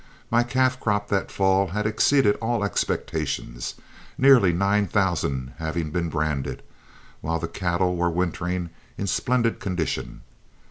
My 0.31 0.41
calf 0.41 0.79
crop 0.79 1.09
that 1.09 1.29
fall 1.29 1.67
had 1.67 1.85
exceeded 1.85 2.35
all 2.37 2.63
expectations, 2.63 3.75
nearly 4.17 4.51
nine 4.51 4.87
thousand 4.87 5.53
having 5.59 5.91
been 5.91 6.09
branded, 6.09 6.63
while 7.21 7.37
the 7.37 7.47
cattle 7.47 7.95
were 7.95 8.09
wintering 8.09 8.71
in 8.97 9.05
splendid 9.05 9.59
condition. 9.59 10.21